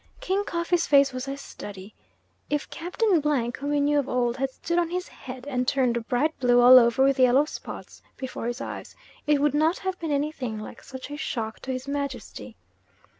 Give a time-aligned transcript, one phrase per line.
[0.19, 1.93] King Koffee's face was a study.
[2.49, 6.33] If Captain, whom he knew of old, had stood on his head and turned bright
[6.39, 8.95] blue all over with yellow spots, before his eyes,
[9.27, 12.55] it would not have been anything like such a shock to his Majesty.